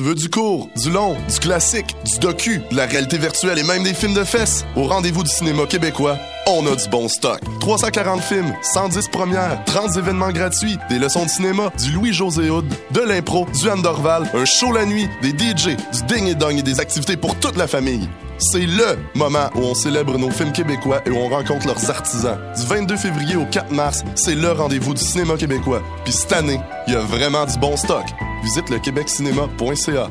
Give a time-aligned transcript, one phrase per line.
[0.00, 3.62] Tu veux du court, du long, du classique, du docu, de la réalité virtuelle et
[3.62, 4.64] même des films de fesses?
[4.74, 7.38] Au rendez-vous du cinéma québécois, on a du bon stock.
[7.60, 13.00] 340 films, 110 premières, 30 événements gratuits, des leçons de cinéma, du Louis-José Hood, de
[13.02, 16.80] l'impro, du Andorval, un show la nuit, des DJ, du ding et dong et des
[16.80, 18.08] activités pour toute la famille.
[18.38, 22.38] C'est LE moment où on célèbre nos films québécois et où on rencontre leurs artisans.
[22.56, 25.82] Du 22 février au 4 mars, c'est le rendez-vous du cinéma québécois.
[26.04, 28.06] Puis cette année, il y a vraiment du bon stock.
[28.42, 30.10] Visite le québeccinéma.ca.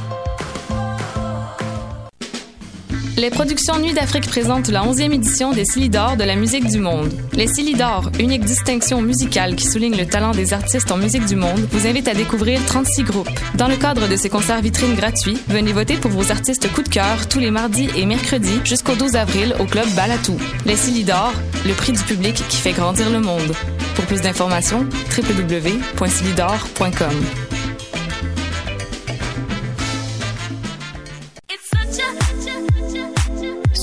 [3.17, 7.11] Les productions Nuit d'Afrique présentent la 11e édition des Silidor de la musique du monde.
[7.33, 11.67] Les Silidor, unique distinction musicale qui souligne le talent des artistes en musique du monde,
[11.71, 13.29] vous invite à découvrir 36 groupes.
[13.55, 16.89] Dans le cadre de ces concerts vitrines gratuits, venez voter pour vos artistes coup de
[16.89, 20.37] cœur tous les mardis et mercredis jusqu'au 12 avril au club Balatou.
[20.65, 21.33] Les Silidor,
[21.65, 23.51] le prix du public qui fait grandir le monde.
[23.95, 27.15] Pour plus d'informations, www.silidor.com.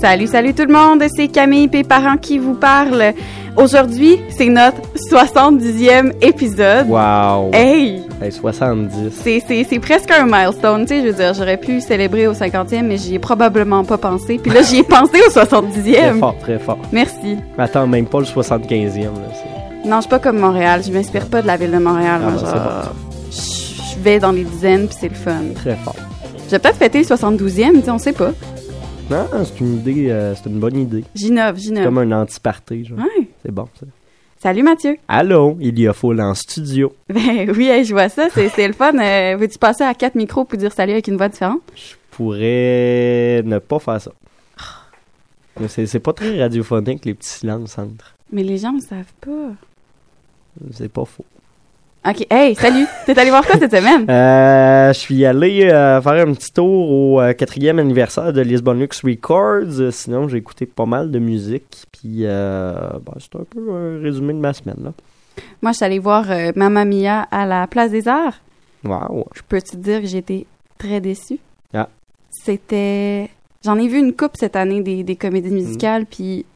[0.00, 1.82] Salut, salut tout le monde, c'est Camille P.
[1.82, 3.12] Parent qui vous parle.
[3.56, 6.86] Aujourd'hui, c'est notre 70e épisode.
[6.88, 7.50] Wow!
[7.52, 8.02] Hey!
[8.22, 9.10] Hey, 70.
[9.22, 12.32] C'est, c'est, c'est presque un milestone, tu sais, je veux dire, j'aurais pu célébrer au
[12.32, 14.38] 50e, mais j'y ai probablement pas pensé.
[14.38, 15.92] Puis là, j'y ai pensé au 70e.
[15.92, 16.78] Très fort, très fort.
[16.92, 17.36] Merci.
[17.56, 19.10] Attends, même pas le 75e, là.
[19.32, 22.20] c'est- Non, je suis pas comme Montréal, je m'inspire pas de la ville de Montréal.
[22.24, 22.92] Ah, genre,
[23.30, 25.32] Je vais dans les dizaines, puis c'est le fun.
[25.56, 25.96] Très fort.
[26.46, 28.30] Je vais peut-être fêter le 72e, tu sais, on sait pas.
[29.10, 31.02] Non, c'est une idée, euh, c'est une bonne idée.
[31.14, 31.84] J'innove, j'innove.
[31.84, 32.98] Comme un anti-party, genre.
[32.98, 33.28] Ouais.
[33.42, 33.86] C'est bon, ça.
[34.38, 34.98] Salut Mathieu.
[35.08, 36.94] Allô, il y a Foule en studio.
[37.08, 38.92] Ben oui, hey, je vois ça, c'est, c'est le fun.
[38.98, 41.62] Euh, veux-tu passer à quatre micros pour dire salut avec une voix différente?
[41.74, 44.12] Je pourrais ne pas faire ça.
[45.58, 48.14] Mais c'est, c'est pas très radiophonique, les petits silences entre.
[48.30, 49.52] Mais les gens ne savent pas.
[50.72, 51.24] C'est pas faux.
[52.08, 52.86] Ok, hey, salut.
[53.04, 54.08] T'es allé voir quoi cette semaine?
[54.08, 58.72] Euh, je suis allé euh, faire un petit tour au euh, quatrième anniversaire de Lisbon
[58.72, 59.92] Lux Records.
[59.92, 61.84] Sinon, j'ai écouté pas mal de musique.
[61.92, 64.78] Puis, ben, c'est un peu un résumé de ma semaine.
[64.84, 64.92] Là.
[65.60, 66.24] Moi, je suis allée voir
[66.56, 68.40] Mamma Mia à la Place des Arts.
[68.84, 69.26] Wow.
[69.34, 70.46] Je peux te dire que été
[70.78, 71.40] très déçue.
[71.74, 71.90] Ah.
[72.30, 73.28] C'était...
[73.66, 76.46] J'en ai vu une coupe cette année des, des comédies musicales, puis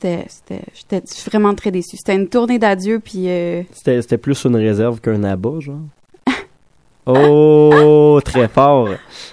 [0.00, 0.24] c'était...
[0.28, 1.96] c'était- J'étais vraiment très déçue.
[1.96, 3.28] C'était une tournée d'adieu, puis...
[3.28, 5.80] euh, C'était, c'était plus une réserve qu'un abat, genre.
[7.10, 8.90] Oh, très fort.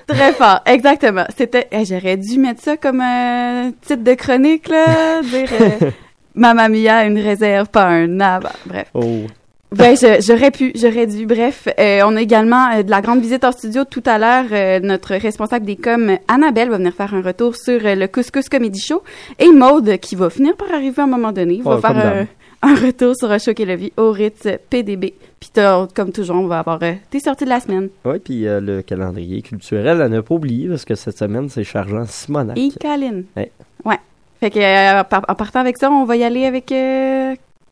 [0.07, 1.25] Très fort, exactement.
[1.37, 5.91] C'était, eh, j'aurais dû mettre ça comme un titre de chronique là, dire euh,
[6.35, 8.53] Mamma Mia une réserve, pas un abat.
[8.65, 8.89] Bref.
[8.93, 9.23] Oh.
[9.71, 11.25] Ben, j'aurais pu, j'aurais dû.
[11.25, 14.45] Bref, euh, on a également euh, de la grande visite en studio tout à l'heure.
[14.51, 18.79] Euh, notre responsable des coms, Annabelle, va venir faire un retour sur le Couscous Comedy
[18.79, 19.03] Show
[19.39, 22.27] et Maude qui va finir par arriver à un moment donné, va Oh, faire
[22.61, 25.13] un, retour sur un show qu'elle a vu au Ritz PDB.
[25.39, 25.63] Puis
[25.93, 27.89] comme toujours, on va avoir euh, tes sorties de la semaine.
[28.03, 31.63] Oui, puis euh, le calendrier culturel, à ne pas oublier, parce que cette semaine, c'est
[31.63, 32.57] chargeant Simonac.
[32.57, 33.23] Et Colin.
[33.35, 33.51] Ouais.
[33.83, 33.99] Ouais.
[34.39, 36.73] Fait que, euh, en partant avec ça, on va y aller avec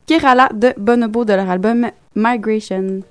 [0.06, 3.02] Kerala de Bonobo de leur album Migration.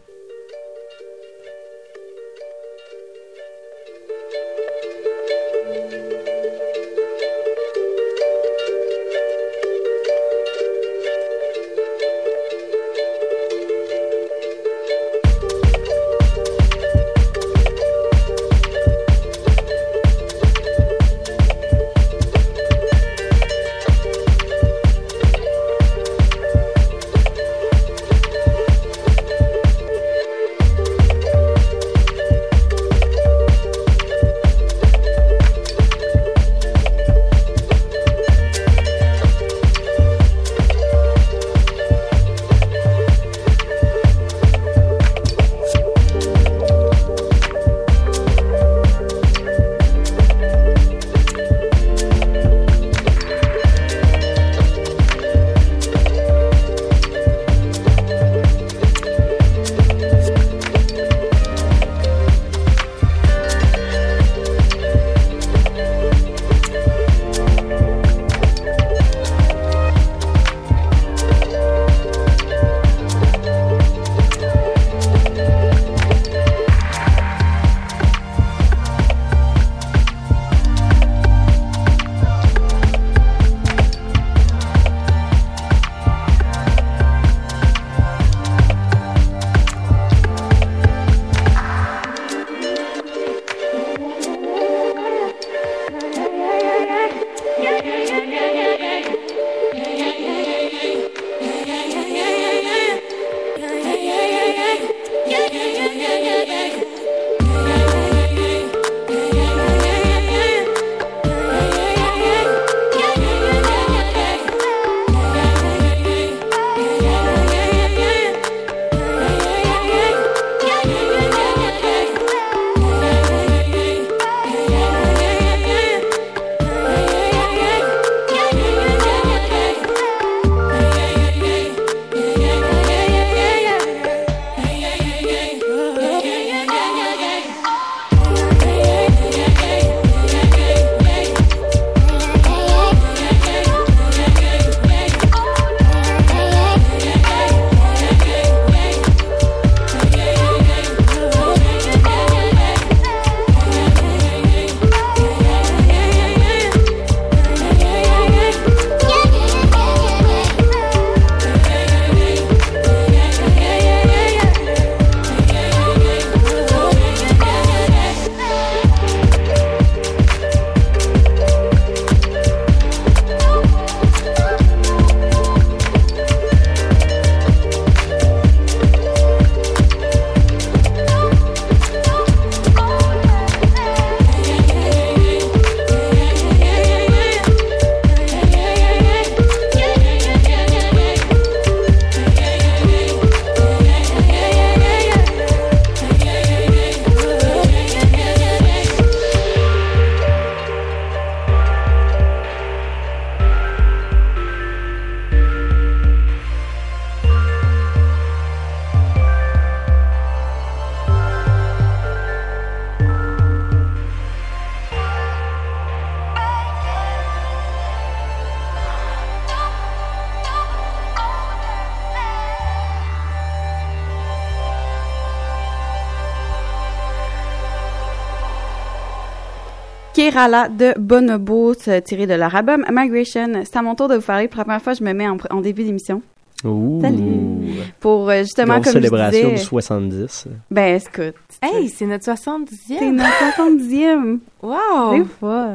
[230.24, 233.62] Kerala de Bonobo, c'est tiré de leur album Migration.
[233.66, 234.48] C'est à mon tour de vous parler.
[234.48, 236.22] Pour la première fois, je me mets en, en début d'émission.
[236.64, 237.02] Ouh.
[237.02, 237.84] Salut.
[238.00, 239.64] Pour euh, justement, Grosse comme célébration je disais...
[239.64, 240.48] du 70.
[240.72, 241.36] Ben, écoute.
[241.62, 243.12] Hey, c'est notre C'est 70e.
[243.12, 244.40] notre 70e.
[244.62, 245.18] Wow.
[245.18, 245.72] Des fois.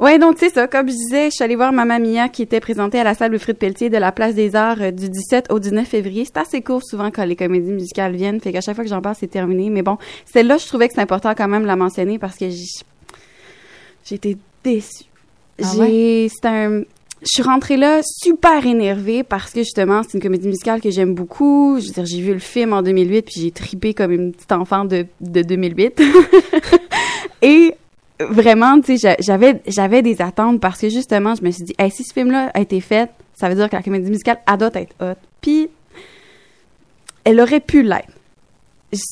[0.00, 0.66] Ouais, donc c'est ça.
[0.66, 3.30] Comme je disais, je suis allée voir Mamma Mia qui était présentée à la salle
[3.30, 6.24] Wilfrid Pelletier de la Place des Arts euh, du 17 au 19 février.
[6.24, 9.02] C'est assez court souvent quand les comédies musicales viennent, fait qu'à chaque fois que j'en
[9.02, 9.70] parle, c'est terminé.
[9.70, 12.50] Mais bon, celle-là, je trouvais que c'est important quand même de la mentionner parce que
[12.50, 12.64] j'ai
[14.16, 15.04] été déçue.
[15.62, 16.82] Ah j'ai c'est un
[17.20, 21.14] je suis rentrée là super énervée parce que justement c'est une comédie musicale que j'aime
[21.14, 21.78] beaucoup.
[21.80, 24.52] Je veux dire j'ai vu le film en 2008 puis j'ai tripé comme une petite
[24.52, 26.00] enfant de de 2008.
[27.42, 27.74] Et
[28.20, 31.74] vraiment, tu sais, j'a- j'avais, j'avais des attentes parce que justement, je me suis dit,
[31.78, 34.56] hey, si ce film-là a été fait, ça veut dire que la comédie musicale, elle
[34.58, 35.14] doit être hot.
[35.40, 35.68] Puis,
[37.24, 38.08] elle aurait pu l'être.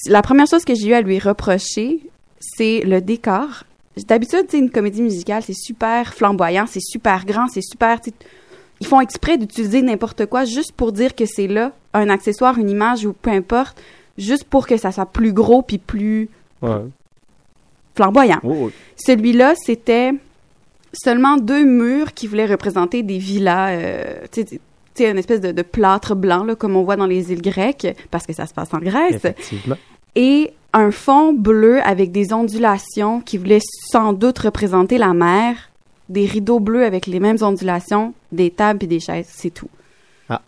[0.08, 2.00] La première chose que j'ai eu à lui reprocher,
[2.40, 3.62] c'est le décor.
[4.06, 7.98] D'habitude, une comédie musicale, c'est super flamboyant, c'est super grand, c'est super,
[8.80, 12.68] ils font exprès d'utiliser n'importe quoi juste pour dire que c'est là, un accessoire, une
[12.68, 13.80] image ou peu importe,
[14.18, 16.28] juste pour que ça soit plus gros puis plus
[16.62, 16.82] Ouais.
[17.94, 18.40] flamboyant.
[18.44, 18.70] Oh.
[18.96, 20.12] Celui-là, c'était
[20.92, 24.44] seulement deux murs qui voulaient représenter des villas, euh, tu
[24.94, 27.86] sais, une espèce de, de plâtre blanc, là, comme on voit dans les îles grecques,
[28.10, 29.76] parce que ça se passe en Grèce, Effectivement.
[30.14, 35.56] et un fond bleu avec des ondulations qui voulaient sans doute représenter la mer,
[36.09, 39.68] des rideaux bleus avec les mêmes ondulations, des tables et des chaises, c'est tout.
[40.28, 40.42] Ah.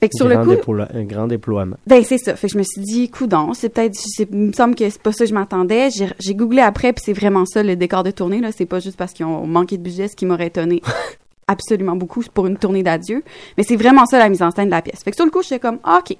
[0.00, 1.76] Fait que sur le Grand coup, déploie- un grand déploiement.
[1.86, 2.34] ben c'est ça.
[2.36, 5.00] Fait que je me suis dit, coudon, c'est peut-être, c'est- il me semble que c'est
[5.02, 5.90] pas ça que je m'attendais.
[5.90, 8.50] J'ai, j'ai googlé après, puis c'est vraiment ça le décor de tournée là.
[8.52, 10.80] C'est pas juste parce qu'ils ont manqué de budget, ce qui m'aurait étonné
[11.48, 13.22] absolument beaucoup pour une tournée d'adieu.
[13.58, 15.02] Mais c'est vraiment ça la mise en scène de la pièce.
[15.04, 16.16] Fait que sur le coup, j'étais comme, ah, ok.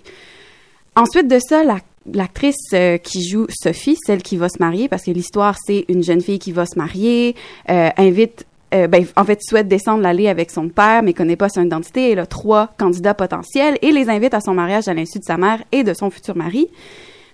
[0.94, 1.78] Ensuite de ça, la-
[2.12, 6.02] l'actrice euh, qui joue Sophie, celle qui va se marier, parce que l'histoire c'est une
[6.02, 7.34] jeune fille qui va se marier,
[7.70, 11.48] euh, invite euh, ben, en fait, souhaite descendre l'allée avec son père, mais connaît pas
[11.48, 12.10] son identité.
[12.10, 15.36] Elle a trois candidats potentiels et les invite à son mariage à l'insu de sa
[15.36, 16.68] mère et de son futur mari.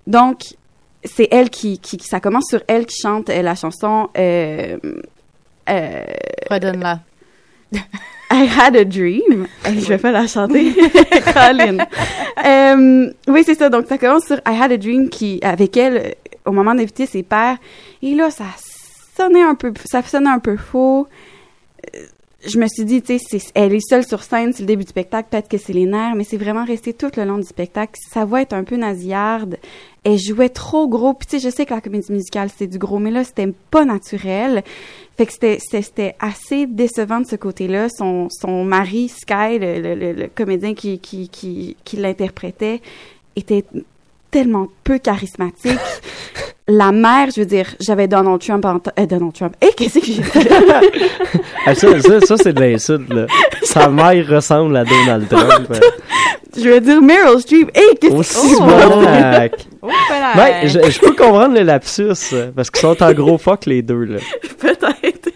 [0.06, 0.54] Donc,
[1.04, 4.78] c'est elle qui, qui, ça commence sur elle qui chante euh, la chanson euh,
[5.68, 6.04] euh,
[6.50, 7.00] Redonne-la.
[8.32, 9.46] I had a dream.
[9.62, 10.72] Hey, je vais pas la chanter.
[11.34, 11.78] Colin.
[12.44, 13.68] Euh, oui, c'est ça.
[13.68, 16.14] Donc, ça commence sur I had a dream qui, avec elle,
[16.46, 17.58] au moment d'inviter ses pères.
[18.00, 18.44] Et là, ça
[19.16, 21.06] sonnait un peu, ça sonnait un peu faux.
[22.44, 24.90] Je me suis dit, tu sais, elle est seule sur scène, c'est le début du
[24.90, 27.92] spectacle, peut-être que c'est les nerfs, mais c'est vraiment resté tout le long du spectacle.
[28.12, 29.58] Sa voix est un peu nasillarde.
[30.02, 31.14] Elle jouait trop gros.
[31.14, 33.52] Puis, tu sais, je sais que la comédie musicale, c'est du gros, mais là, c'était
[33.70, 34.64] pas naturel.
[35.16, 37.88] Fait que c'était- assez décevant de ce côté-là.
[37.88, 41.28] Son, son mari, Sky, le, comédien qui, qui,
[41.84, 42.80] qui l'interprétait,
[43.36, 43.64] était
[44.32, 45.78] tellement peu charismatique.
[46.68, 48.76] La mère, je veux dire, j'avais Donald Trump en...
[48.98, 49.54] euh, Donald Trump.
[49.60, 50.48] Et qu'est-ce que j'ai fait?
[51.66, 53.26] Ah, ça, ça, ça, c'est de l'insulte, là.
[53.62, 55.72] Sa mère ressemble à Donald Trump.
[56.56, 57.70] je veux dire Meryl Streep.
[57.76, 58.64] Et qu'est-ce Aussi Oh!
[58.64, 59.04] bon.
[59.06, 59.48] euh,
[59.82, 60.32] Oh, voilà.
[60.36, 64.04] Ouais, je, je peux comprendre le lapsus, parce qu'ils sont en gros fuck les deux,
[64.04, 64.18] là.
[64.58, 65.28] Peut-être.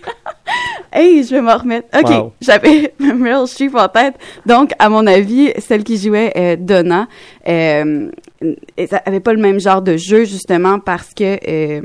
[0.93, 1.89] Hey, je vais m'en remettre.
[1.99, 2.33] OK, Wow.
[2.41, 4.15] j'avais Meryl Streep en tête.
[4.47, 7.09] Donc, à mon avis, celle qui jouait euh, Donna,
[7.49, 11.83] euh, elle avait pas le même genre de jeu, justement, parce que, euh,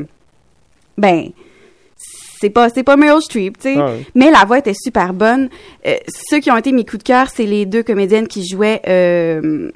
[0.98, 1.29] ben,
[2.39, 3.77] c'est pas, c'est pas Meryl Streep, tu sais.
[3.79, 4.03] Ouais.
[4.15, 5.50] Mais la voix était super bonne.
[5.86, 5.96] Euh,
[6.29, 9.70] ceux qui ont été mes coups de cœur, c'est les deux comédiennes qui jouaient euh,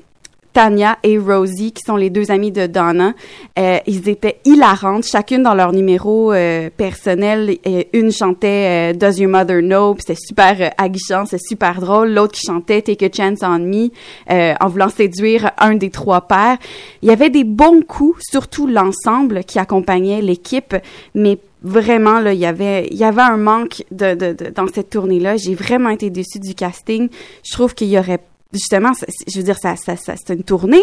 [0.55, 3.13] Tanya et Rosie, qui sont les deux amies de Donna.
[3.59, 7.57] Euh, ils étaient hilarantes, chacune dans leur numéro euh, personnel.
[7.67, 11.81] Euh, une chantait euh, Does Your Mother Know, puis c'était super euh, aguichant, c'est super
[11.81, 12.13] drôle.
[12.13, 13.89] L'autre qui chantait Take a Chance on Me,
[14.31, 16.57] euh, en voulant séduire un des trois pères.
[17.01, 20.73] Il y avait des bons coups, surtout l'ensemble qui accompagnait l'équipe,
[21.13, 24.67] mais vraiment là il y avait il y avait un manque de, de, de- dans
[24.67, 27.09] cette tournée là j'ai vraiment été déçue du casting
[27.43, 28.19] je trouve qu'il y aurait
[28.55, 28.91] justement
[29.27, 30.81] je veux dire ça, ça, ça c'est une tournée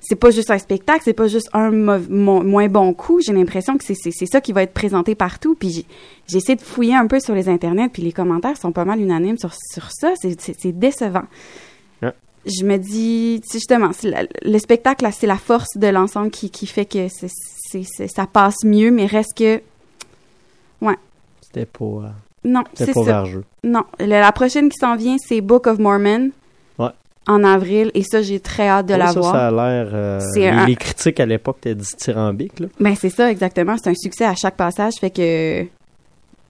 [0.00, 3.78] c'est pas juste un spectacle c'est pas juste un mo- moins bon coup j'ai l'impression
[3.78, 5.86] que c'est ça qui va être présenté partout puis
[6.28, 9.00] j'ai essayé de fouiller un peu sur les internets puis les commentaires sont pas mal
[9.00, 11.24] unanimes sur sur ça c'est décevant
[12.02, 12.12] Ouais.
[12.44, 16.84] je me dis justement la- le spectacle c'est la force de l'ensemble qui qui fait
[16.86, 19.60] que ça passe mieux mais reste que
[21.54, 22.08] C'était pas, euh,
[22.44, 23.24] non, c'est pas ça.
[23.26, 23.44] jeu.
[23.62, 26.30] Non, Le- la prochaine qui s'en vient, c'est Book of Mormon.
[27.28, 29.32] En avril, et ça, j'ai très hâte de Ouais, la ça, voir.
[29.32, 29.90] ça a l'air...
[29.94, 32.66] euh, C'est les, un- les critiques à l'époque étaient dithyrambiques, là.
[32.80, 33.76] Ben, c'est ça, exactement.
[33.80, 35.64] C'est un succès à chaque passage, fait que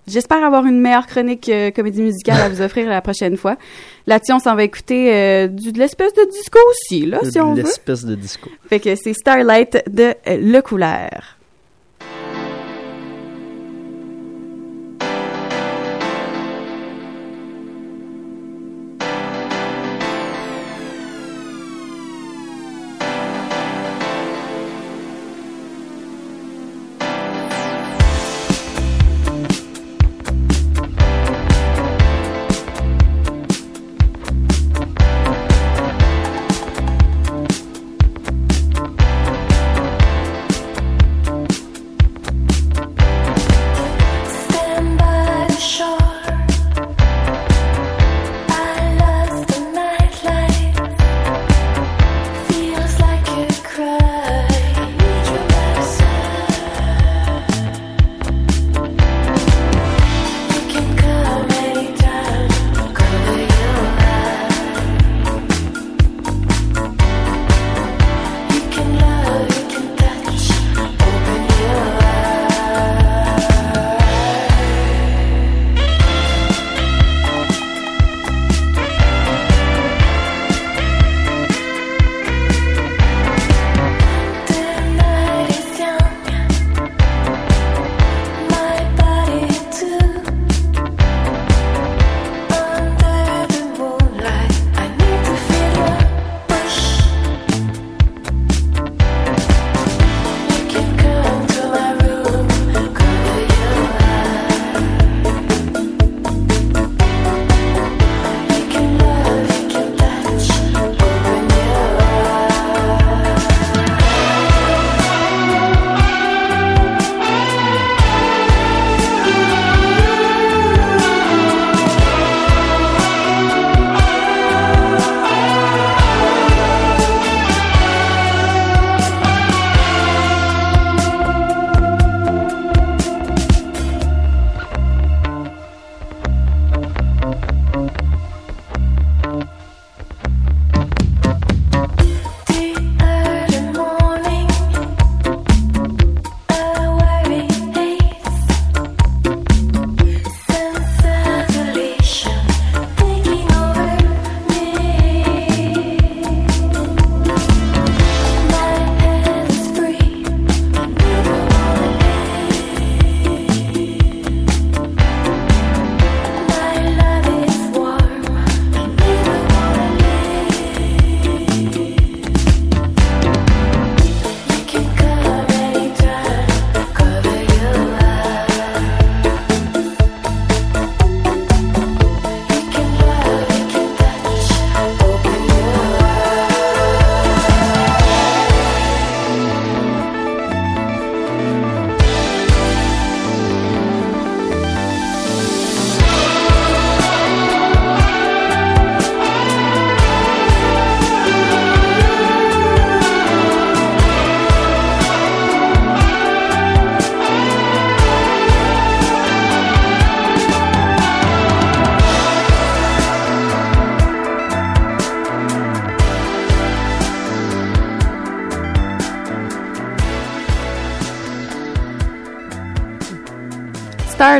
[0.08, 3.56] j'espère avoir une meilleure chronique euh, comédie musicale à vous offrir la prochaine fois.
[4.06, 7.52] Là-dessus, on s'en va écouter euh, du, de l'espèce de disco aussi, là, si on
[7.54, 7.62] veut.
[7.62, 8.48] L'espèce de disco.
[8.68, 11.31] Fait que c'est Starlight de euh, Le Couleur.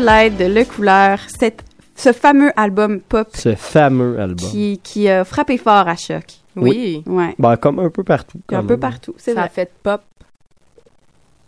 [0.01, 1.63] Starlight de Le Couleur, cette,
[1.97, 4.49] ce fameux album pop Ce fameux album.
[4.49, 6.25] qui, qui a frappé fort à choc.
[6.57, 7.03] Oui.
[7.07, 7.35] Ouais.
[7.39, 8.41] Ben, comme un peu partout.
[8.51, 8.81] Un peu même.
[8.81, 10.01] partout, c'est Ça a fait pop.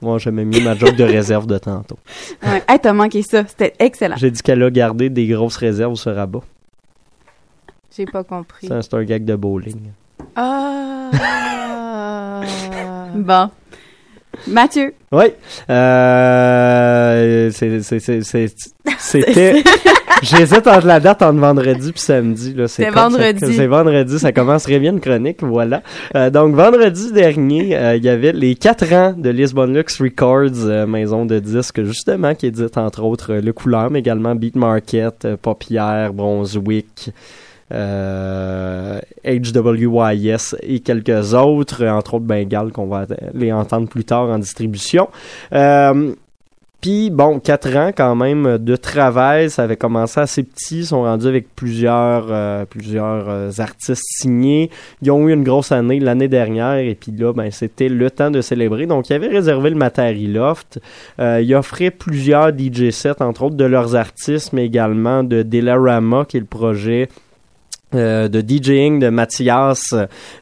[0.02, 1.98] Moi, j'aimais mieux ma joke de réserve de tantôt.
[2.42, 2.62] Ouais.
[2.68, 3.46] Hey, t'as manqué ça.
[3.46, 4.16] C'était excellent.
[4.18, 6.40] J'ai dit qu'elle a gardé des grosses réserves sur rabat.
[7.96, 8.66] J'ai pas compris.
[8.66, 9.90] Ça, C'est un gag de bowling.
[10.36, 11.10] Ah.
[13.14, 13.48] Bon.
[14.46, 14.94] Mathieu.
[15.12, 15.26] Oui.
[15.70, 17.50] Euh,
[18.98, 19.62] C'était.
[20.22, 22.54] J'hésite entre la date entre vendredi puis samedi.
[22.68, 23.54] C'est vendredi.
[23.54, 24.18] C'est vendredi.
[24.18, 25.42] Ça commence très bien une chronique.
[25.42, 25.82] Voilà.
[26.14, 30.64] Euh, donc, vendredi dernier, euh, il y avait les 4 ans de Lisbon Lux Records,
[30.64, 35.36] euh, maison de disques, justement, qui édite entre autres Le Couleur, mais également Beat Market,
[35.42, 37.10] Paupière, Brunswick.
[37.72, 44.38] Euh, HWYS et quelques autres, entre autres Bengale, qu'on va les entendre plus tard en
[44.38, 45.08] distribution.
[45.52, 46.14] Euh,
[46.84, 51.00] puis bon, quatre ans quand même de travail, ça avait commencé assez petit, ils sont
[51.00, 54.68] rendus avec plusieurs euh, plusieurs euh, artistes signés.
[55.00, 58.30] Ils ont eu une grosse année l'année dernière et puis là ben c'était le temps
[58.30, 58.84] de célébrer.
[58.84, 60.78] Donc ils avaient réservé le Matari Loft.
[61.20, 66.26] Euh, ils offraient plusieurs DJ sets entre autres de leurs artistes mais également de Delarama
[66.26, 67.08] qui est le projet
[67.94, 69.94] euh, de DJing de Mathias,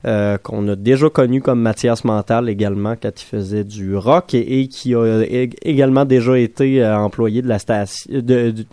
[0.07, 4.69] euh, qu'on a déjà connu comme Mathias Mental également quand il faisait du rock et,
[4.69, 5.23] qui a
[5.63, 8.67] également déjà été euh, employé de la station de, du,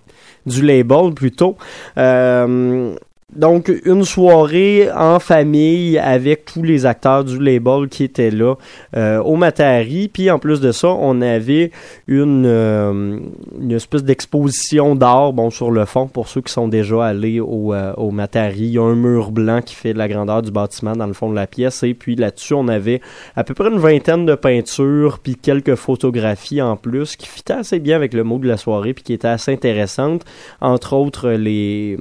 [0.46, 1.58] du label plutôt.
[3.36, 8.56] Donc une soirée en famille avec tous les acteurs du label qui étaient là
[8.98, 10.08] euh, au Matari.
[10.08, 11.70] Puis en plus de ça, on avait
[12.08, 13.20] une, euh,
[13.62, 17.72] une espèce d'exposition d'art bon sur le fond pour ceux qui sont déjà allés au,
[17.72, 18.62] euh, au Matari.
[18.62, 21.30] Il y a un mur blanc qui fait la grandeur du bâtiment dans le fond
[21.30, 23.00] de la pièce et puis là-dessus on avait
[23.36, 27.78] à peu près une vingtaine de peintures puis quelques photographies en plus qui fitaient assez
[27.78, 30.26] bien avec le mot de la soirée puis qui étaient assez intéressantes.
[30.62, 31.96] Entre autres les,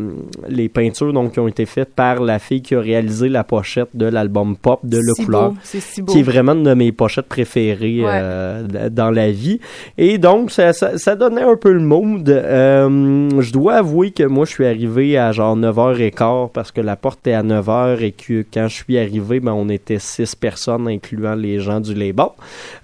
[0.48, 3.88] les peintures donc qui ont été faites par la fille qui a réalisé la pochette
[3.94, 7.26] de l'album pop de Le Si Couleur si qui est vraiment une de mes pochettes
[7.26, 8.06] préférées Ouais.
[8.10, 9.60] euh, dans la vie.
[9.96, 12.28] Et donc, ça, ça, ça donnait un peu le mood.
[12.28, 16.96] Euh, je dois avouer que moi, je suis arrivé à genre 9h15 parce que la
[16.96, 20.86] porte est à 9h et que quand je suis arrivé, ben, on était six personnes,
[20.88, 22.26] incluant les gens du label.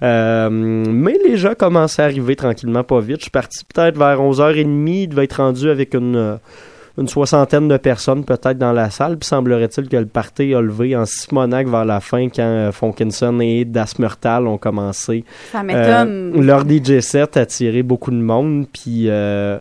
[0.03, 3.17] Euh, mais les gens commençaient à arriver tranquillement, pas vite.
[3.17, 4.87] Je suis parti peut-être vers 11h30.
[4.87, 6.37] Il devait être rendu avec une...
[6.97, 9.17] une soixantaine de personnes peut-être dans la salle.
[9.17, 13.39] Puis semblerait-il que le party a levé en Simonac vers la fin quand euh, Fonkinson
[13.39, 18.67] et Dasmertal ont commencé Ça euh, leur DJ set a attiré beaucoup de monde.
[18.71, 19.57] Puis euh,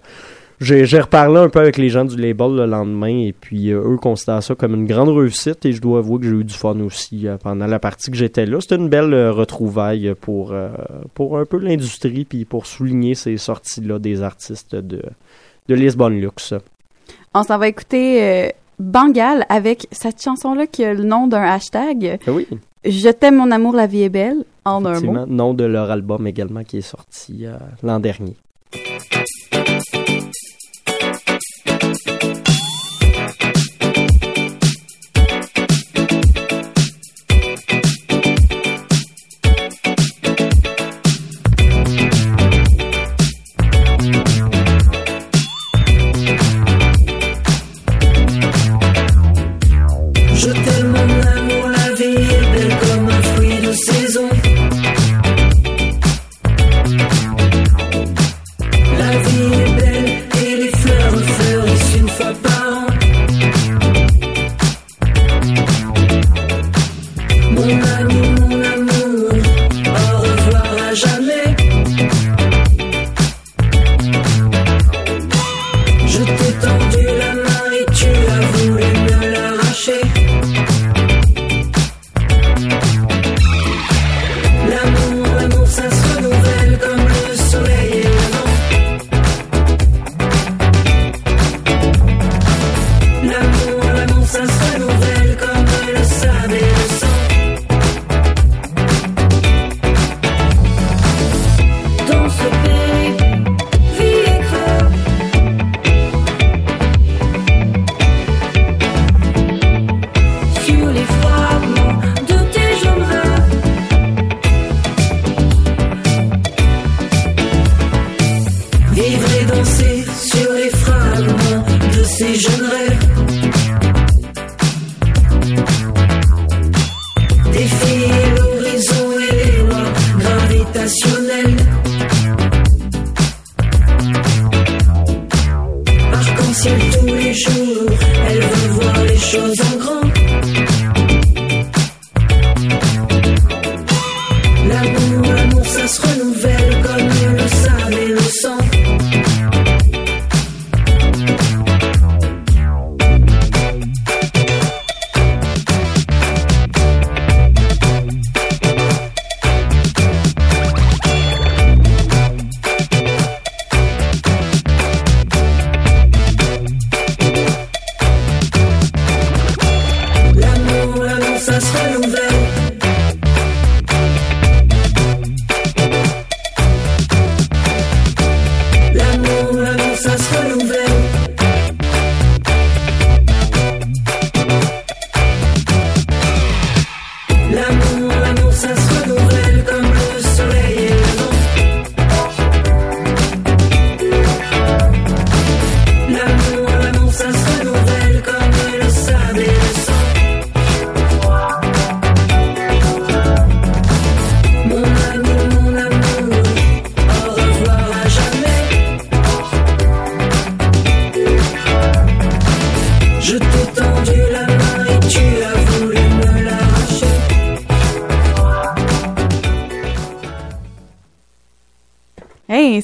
[0.60, 3.96] j'ai reparlé un peu avec les gens du label le lendemain et puis euh, eux
[3.96, 6.78] considèrent ça comme une grande réussite et je dois avouer que j'ai eu du fun
[6.80, 8.60] aussi euh, pendant la partie que j'étais là.
[8.60, 10.68] C'était une belle euh, retrouvaille pour, euh,
[11.14, 15.02] pour un peu l'industrie puis pour souligner ces sorties-là des artistes de,
[15.68, 16.54] de Lisbon Lux.
[17.36, 22.20] On s'en va écouter euh, Bangal avec cette chanson-là qui a le nom d'un hashtag.
[22.26, 22.46] Ah oui,
[22.84, 24.44] Je t'aime mon amour, la vie est belle.
[24.64, 25.26] En un mot.
[25.26, 28.36] nom de leur album également qui est sorti euh, l'an dernier.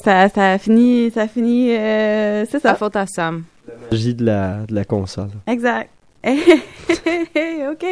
[0.03, 2.75] Ça, ça a fini, ça a fini, euh, c'est La ça.
[2.75, 3.43] faute à Sam.
[3.91, 5.29] Magie de la, de la console.
[5.47, 5.89] Exact.
[6.25, 7.85] OK.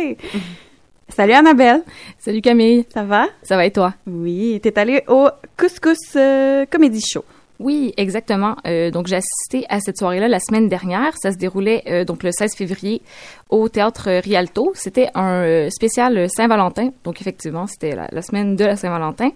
[1.09, 1.81] Salut Annabelle,
[2.19, 3.25] Salut Camille, ça va?
[3.41, 3.93] ça va et toi?
[4.05, 7.25] Oui, t'es allée au Couscous euh, Comedy Show.
[7.59, 8.55] Oui, exactement.
[8.67, 11.11] Euh, donc j'ai assisté à cette soirée-là la semaine dernière.
[11.17, 13.01] Ça se déroulait euh, donc le 16 février
[13.49, 14.71] au théâtre Rialto.
[14.75, 16.91] C'était un euh, spécial Saint-Valentin.
[17.03, 19.31] Donc effectivement, c'était la, la semaine de la Saint-Valentin.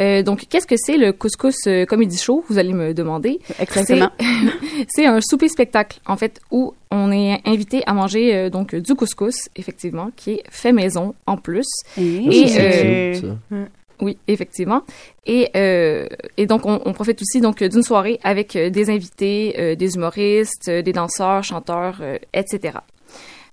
[0.00, 3.40] Euh, donc qu'est-ce que c'est le couscous euh, comedy show Vous allez me demander?
[3.58, 4.10] Exactement.
[4.88, 8.94] C'est un souper spectacle en fait où on est invité à manger euh, donc du
[8.94, 11.66] couscous effectivement qui est fait maison en plus.
[11.96, 13.56] Et, euh, C'est cute, ça.
[14.00, 14.82] Oui, effectivement.
[15.26, 16.06] Et, euh,
[16.36, 19.96] et donc, on, on profite aussi donc d'une soirée avec euh, des invités, euh, des
[19.96, 22.78] humoristes, euh, des danseurs, chanteurs, euh, etc.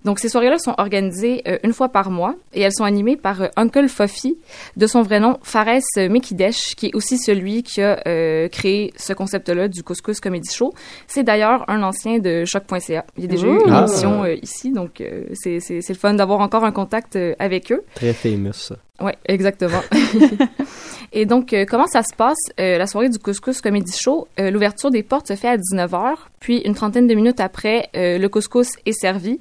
[0.06, 3.42] Donc, ces soirées-là sont organisées euh, une fois par mois et elles sont animées par
[3.42, 4.38] euh, Uncle Fofi,
[4.76, 9.12] de son vrai nom Fares Mekidesh, qui est aussi celui qui a euh, créé ce
[9.12, 10.72] concept-là du Couscous Comedy Show.
[11.08, 13.04] C'est d'ailleurs un ancien de choc.ca.
[13.16, 13.80] Il y a déjà eu une Ah.
[13.80, 15.02] émission euh, ici, donc
[15.34, 17.82] c'est le fun d'avoir encore un contact avec eux.
[17.96, 18.76] Très famous, ça.
[19.00, 19.82] Oui, exactement.
[21.12, 24.26] Et donc, euh, comment ça se passe, euh, la soirée du Couscous Comedy Show?
[24.40, 28.18] Euh, L'ouverture des portes se fait à 19h, puis une trentaine de minutes après, euh,
[28.18, 29.40] le couscous est servi,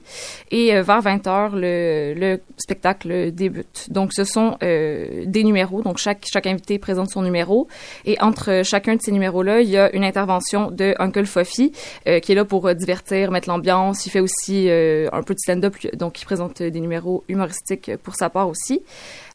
[0.52, 3.88] et euh, vers 20h, le, le spectacle débute.
[3.90, 7.68] Donc, ce sont euh, des numéros, donc chaque, chaque invité présente son numéro,
[8.06, 11.72] et entre chacun de ces numéros-là, il y a une intervention de Uncle Fofi,
[12.08, 14.06] euh, qui est là pour divertir, mettre l'ambiance.
[14.06, 18.16] Il fait aussi euh, un peu de stand-up, donc il présente des numéros humoristiques pour
[18.16, 18.82] sa part aussi.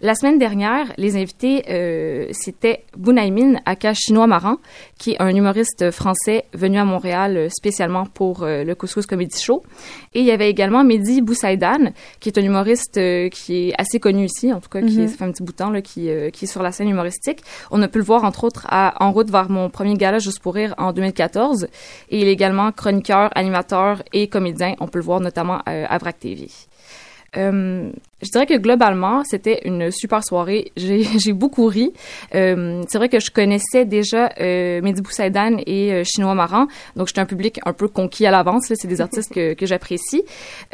[0.02, 4.56] La semaine dernière, les invités, euh, c'était Bunaimin Aka Chinois Maran,
[4.98, 9.38] qui est un humoriste français venu à Montréal euh, spécialement pour euh, le Couscous Comedy
[9.38, 9.62] Show.
[10.14, 14.00] Et il y avait également Mehdi Boussaïdan, qui est un humoriste euh, qui est assez
[14.00, 15.08] connu ici, en tout cas, qui Mhm.
[15.08, 16.88] ça fait un petit bout de temps, là, qui, euh, qui est sur la scène
[16.88, 17.42] humoristique.
[17.70, 20.40] On a pu le voir, entre autres, à En route vers mon premier gala Juste
[20.40, 21.68] pour rire en 2014.
[22.08, 24.76] Et il est également chroniqueur, animateur et comédien.
[24.80, 26.48] On peut le voir notamment à VRAC TV.
[27.36, 27.90] Euh,
[28.22, 30.72] je dirais que globalement, c'était une super soirée.
[30.76, 31.92] J'ai beaucoup ri.
[32.34, 37.08] Euh, c'est vrai que je connaissais déjà euh, Mehdi Boussaïdan et euh, Chinois Maran, donc
[37.08, 38.72] j'étais un public un peu conquis à l'avance.
[38.74, 40.24] C'est des artistes que, que j'apprécie.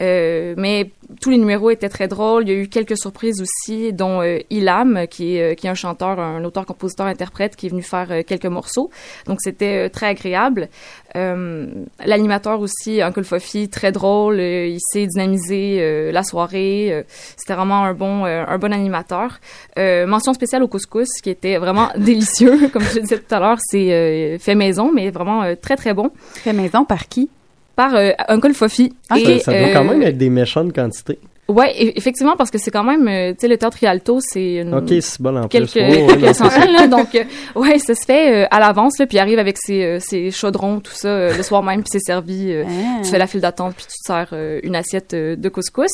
[0.01, 2.45] Euh, mais tous les numéros étaient très drôles.
[2.45, 5.71] Il y a eu quelques surprises aussi, dont euh, Ilam, qui est, euh, qui est
[5.71, 8.91] un chanteur, un auteur, compositeur, interprète, qui est venu faire euh, quelques morceaux.
[9.27, 10.69] Donc c'était très agréable.
[11.15, 11.67] Euh,
[12.05, 14.41] L'animateur aussi, Uncle Fofi, très drôle.
[14.41, 16.89] euh, il sait dynamiser euh, la soirée.
[16.93, 17.03] euh,
[17.37, 19.39] c'était vraiment un bon, euh, un bon animateur.
[19.79, 22.69] Euh, mention spéciale au couscous, qui était vraiment délicieux.
[22.73, 25.95] Comme je disais tout à l'heure, c'est euh, fait maison, mais vraiment euh, très très
[25.95, 26.11] bon.
[26.35, 27.31] Fait maison par qui?
[27.77, 28.95] Par euh, Uncle Fofi.
[29.11, 31.19] Ah, ça, ça doit euh, quand même être des méchantes quantités.
[31.49, 34.75] Ouais, effectivement, parce que c'est quand même, euh, tu sais, le théâtre Rialto, c'est une...
[34.75, 35.81] Ok, c'est bon en quelques, plus.
[35.81, 36.89] Quelques centaines, là.
[36.89, 37.23] Donc, euh,
[37.55, 40.81] ouais, ça se fait euh, à l'avance, là, puis arrive avec ses, euh, ses chaudrons,
[40.81, 42.51] tout ça, euh, le soir même, puis c'est servi.
[42.51, 43.01] euh, Ah.
[43.05, 45.87] Tu fais la file d'attente, puis tu te sers euh, une assiette euh, de couscous.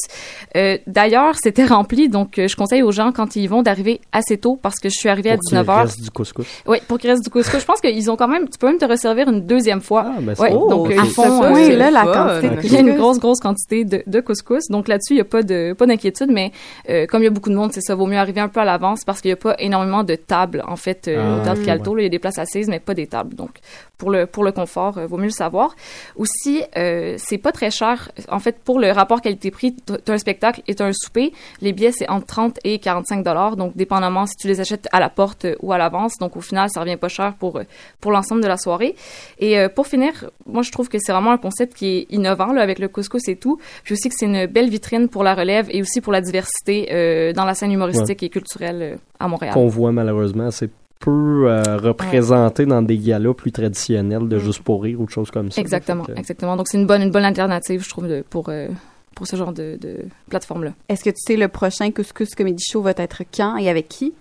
[0.56, 4.00] Euh, D'ailleurs, c'était rempli, donc euh, je conseille aux gens, quand ils y vont, d'arriver
[4.12, 5.82] assez tôt, parce que je suis arrivée à Pour qu'il 19h.
[5.82, 6.46] reste du couscous.
[6.66, 7.60] Oui, pour qu'il reste du couscous.
[7.60, 8.48] Je pense qu'ils ont quand même...
[8.48, 10.06] Tu peux même te resservir une deuxième fois.
[10.08, 10.68] Ah, ben c'est Ouais, bon.
[10.68, 11.42] donc à font...
[11.44, 14.68] euh, point-là, la quantité il y a une grosse, grosse quantité de, de couscous.
[14.70, 16.52] Donc là-dessus, il n'y a pas de pas d'inquiétude, mais
[16.90, 18.60] euh, comme il y a beaucoup de monde, c'est ça, vaut mieux arriver un peu
[18.60, 21.44] à l'avance parce qu'il n'y a pas énormément de tables, en fait, euh, Ah, au
[21.44, 21.66] Théâtre ouais.
[21.66, 21.94] Calto.
[21.94, 23.34] là, Il y a des places assises, mais pas des tables.
[23.34, 23.58] Donc,
[24.02, 25.76] pour le, pour le confort, euh, vaut mieux le savoir.
[26.16, 28.10] Aussi, euh, c'est pas très cher.
[28.28, 31.32] En fait, pour le rapport qualité-prix, t- t'as un spectacle et t'as un souper.
[31.60, 33.54] Les billets, c'est entre 30 et 45 dollars.
[33.54, 36.18] Donc, dépendamment si tu les achètes à la porte euh, ou à l'avance.
[36.18, 37.60] Donc, au final, ça revient pas cher pour,
[38.00, 38.96] pour l'ensemble de la soirée.
[39.38, 42.60] Et pour finir, moi, je trouve que c'est vraiment un concept qui est innovant, là,
[42.62, 43.60] avec le couscous et tout.
[43.84, 46.88] Puis aussi que c'est une belle vitrine pour la relève et aussi pour la diversité
[46.90, 49.54] euh, dans la scène humoristique et culturelle euh, à Montréal.
[49.54, 50.70] Qu'on voit malheureusement, c'est
[51.02, 55.30] peu euh, représenté dans des galas plus traditionnels de juste pour rire ou de choses
[55.30, 55.60] comme ça.
[55.60, 56.56] Exactement, que- exactement.
[56.56, 58.68] Donc, c'est une bonne, une bonne alternative, je trouve, de- pour, euh,
[59.16, 60.72] pour ce genre de, de plateforme-là.
[60.88, 64.12] Est-ce que tu sais le prochain Couscous Comedy Show va être quand et avec qui?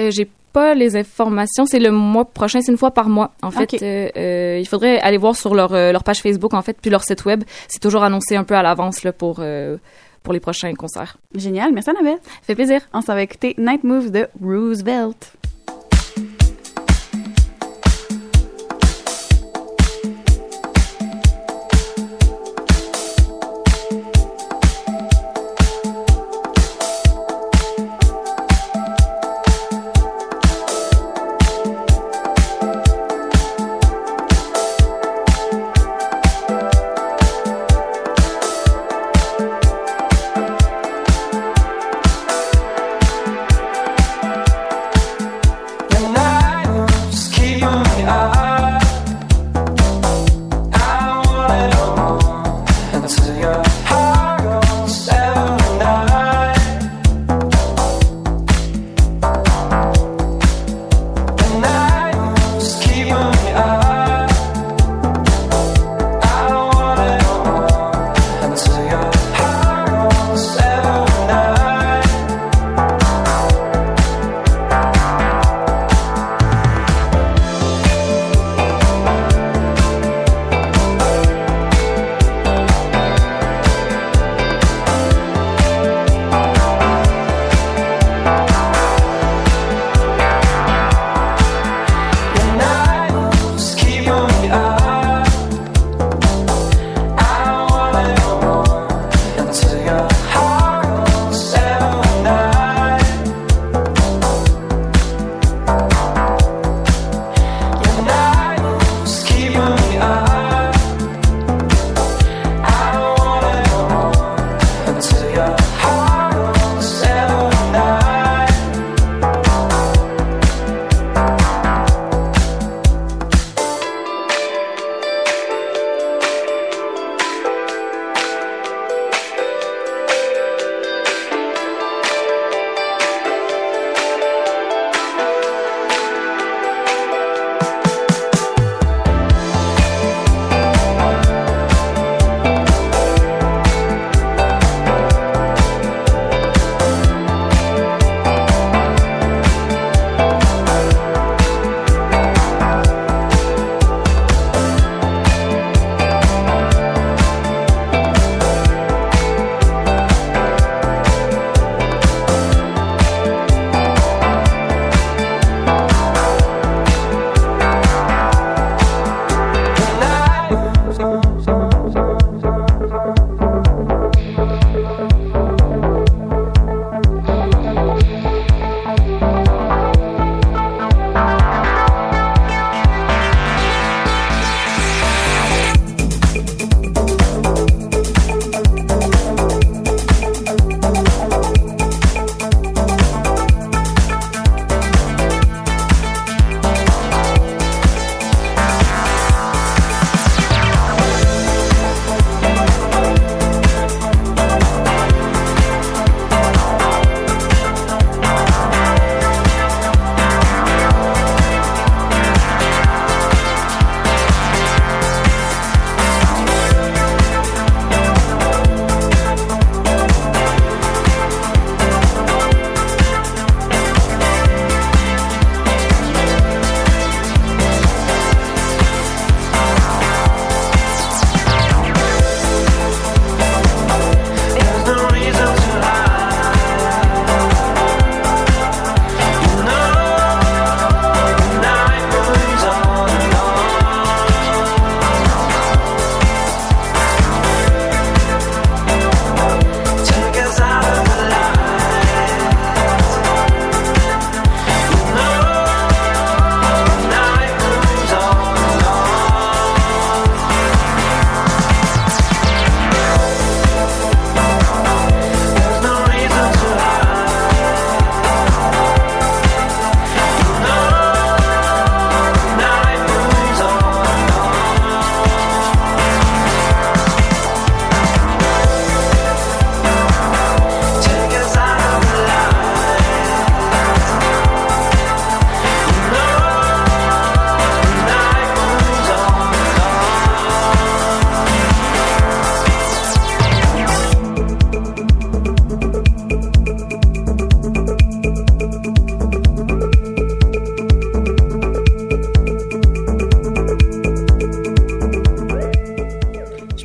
[0.00, 1.64] Euh, J'ai pas les informations.
[1.66, 3.32] C'est le mois prochain, c'est une fois par mois.
[3.42, 6.76] En fait, euh, euh, il faudrait aller voir sur leur, leur page Facebook, en fait,
[6.80, 7.42] puis leur site web.
[7.68, 9.76] C'est toujours annoncé un peu à l'avance là, pour, euh,
[10.22, 11.16] pour les prochains concerts.
[11.34, 12.18] Génial, merci Annabelle.
[12.22, 12.80] Ça fait plaisir.
[12.92, 15.32] On s'en va écouter Night Moves de Roosevelt.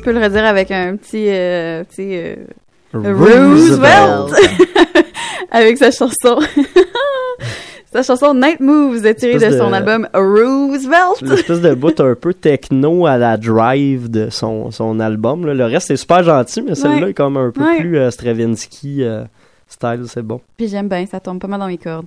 [0.08, 2.36] Peut le redire avec un petit, euh, petit euh,
[2.94, 4.32] Roosevelt.
[5.50, 6.38] avec sa chanson.
[7.92, 11.20] sa chanson Night Moves est tirée de, son de- album Roosevelt.
[11.20, 15.44] L'espèce de bout un peu techno à la drive de son, son album.
[15.44, 15.52] là.
[15.52, 17.10] Le reste est super gentil, mais celui-là Ouais.
[17.10, 17.80] est comme un peu Ouais.
[17.80, 19.24] plus euh, Stravinsky euh,
[19.68, 20.40] style, c'est bon.
[20.56, 22.06] Puis j'aime bien, ça tombe pas mal dans mes cordes.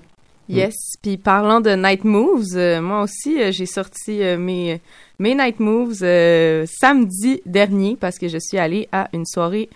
[0.50, 0.74] Yes.
[1.02, 4.82] Puis parlant de Night Moves, euh, moi aussi, euh, j'ai sorti euh, mes,
[5.22, 9.70] mes Night Moves euh, samedi dernier parce que je suis allée à une soirée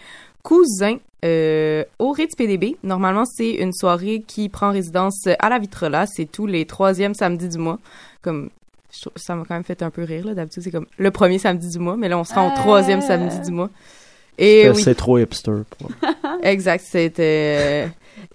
[0.43, 2.77] cousin euh, au Ritz PDB.
[2.83, 6.05] Normalement, c'est une soirée qui prend résidence à la Vitrola.
[6.07, 7.77] C'est tous les troisièmes samedis du mois.
[8.23, 8.49] Comme
[8.91, 10.33] je ça m'a quand même fait un peu rire là.
[10.33, 13.39] D'habitude, c'est comme le premier samedi du mois, mais là, on sera au troisième samedi
[13.41, 13.69] du mois.
[14.37, 14.81] Et Euh, oui.
[14.83, 15.51] C'est trop hipster.
[15.77, 15.89] pour-
[16.43, 17.87] Exact, c'était.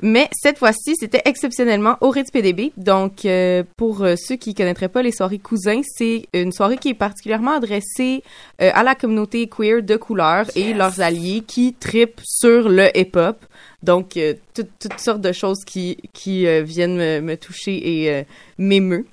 [0.03, 2.72] Mais cette fois-ci, c'était exceptionnellement au Ritz PDB.
[2.76, 6.88] Donc, euh, pour euh, ceux qui connaîtraient pas les soirées cousins, c'est une soirée qui
[6.90, 8.22] est particulièrement adressée
[8.62, 13.37] euh, à la communauté queer de couleur et leurs alliés qui tripent sur le hip-hop.
[13.83, 18.11] Donc, euh, tout- toutes sortes de choses qui, qui euh, viennent me, me toucher et
[18.14, 18.22] euh,
[18.59, 19.07] m'émeu.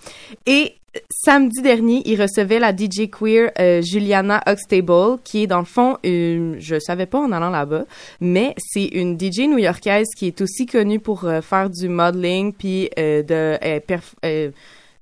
[0.46, 5.60] Et euh, samedi dernier, il recevait la DJ queer euh, Juliana Huxtable, qui est dans
[5.60, 7.86] le fond, une, je savais pas en allant là-bas,
[8.22, 12.90] mais c'est une DJ new-yorkaise qui est aussi connue pour euh, faire du modeling puis
[12.98, 13.80] euh, de euh,
[14.26, 14.52] euh,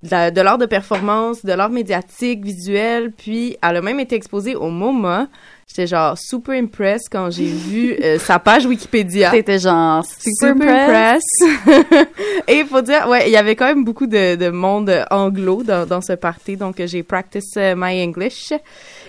[0.06, 4.54] de, de l'art de performance, de l'art médiatique, visuel, puis elle a même été exposée
[4.54, 5.28] au MoMA.
[5.68, 9.32] J'étais genre super impressed quand j'ai vu euh, sa page Wikipédia.
[9.32, 11.18] C'était genre super, Super.
[12.48, 15.62] Et il faut dire, ouais, il y avait quand même beaucoup de, de monde anglo
[15.64, 18.44] dans, dans ce party, donc j'ai practice euh, my English.
[18.48, 18.58] Ça,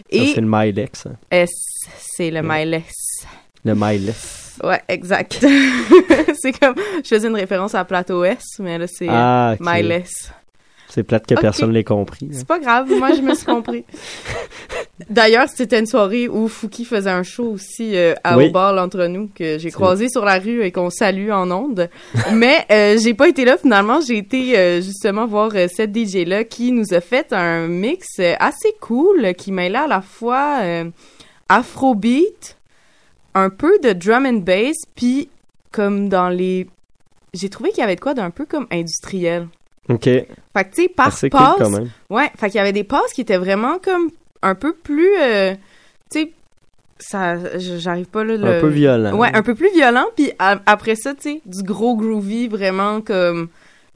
[0.10, 1.06] Et c'est le Milex.
[1.06, 1.14] hein.
[1.30, 1.52] S,
[2.16, 2.84] c'est le Ouais.
[3.66, 4.58] Le Milex.
[4.64, 5.46] Ouais, exact.
[6.42, 6.74] c'est comme,
[7.04, 9.56] je faisais une référence à Plateau S, mais là, c'est Ah.
[9.60, 10.04] Miles.
[10.90, 11.42] C'est plate que Ok.
[11.42, 12.30] personne l'ait compris.
[12.32, 13.84] C'est pas grave, moi, je me suis compris.
[15.10, 18.48] D'ailleurs, c'était une soirée où Fouki faisait un show aussi euh, à Oui.
[18.48, 21.90] au bar entre nous que j'ai croisé sur la rue et qu'on salue en ondes.
[22.34, 26.26] Mais euh, j'ai pas été là finalement, j'ai été euh, justement voir euh, cette DJ
[26.26, 30.60] là qui nous a fait un mix euh, assez cool qui mêlait à la fois
[30.62, 30.86] euh,
[31.50, 32.58] afrobeat,
[33.36, 35.30] un peu de drum and bass puis
[35.72, 36.68] comme dans les
[37.34, 39.48] j'ai trouvé qu'il y avait de quoi d'un peu comme industriel.
[39.90, 40.04] Ok.
[40.04, 41.90] Fait que tu sais par Assez cool passe quand même.
[42.10, 44.10] Ouais, fait qu'il y avait des passes qui étaient vraiment comme
[44.42, 45.54] un peu plus, euh,
[46.12, 46.32] tu sais,
[47.00, 48.38] ça, j'arrive pas là.
[48.38, 48.58] Le...
[48.58, 49.16] Un peu violent.
[49.18, 50.06] Ouais, un peu plus violent.
[50.16, 53.50] Puis a- après ça, tu sais, du gros groovy vraiment comme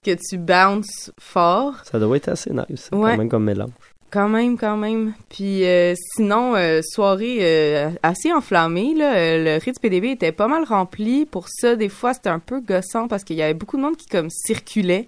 [0.04, 1.74] que tu bounces fort.
[1.84, 2.90] Ça doit être assez nice.
[2.92, 3.12] Ouais.
[3.12, 3.70] Quand même comme mélange.
[4.12, 5.14] Quand même, quand même.
[5.30, 8.94] Puis euh, sinon, euh, soirée euh, assez enflammée.
[8.96, 11.26] Là, le Ritz PDB était pas mal rempli.
[11.26, 13.96] Pour ça, des fois, c'était un peu gossant parce qu'il y avait beaucoup de monde
[13.96, 15.08] qui comme circulait.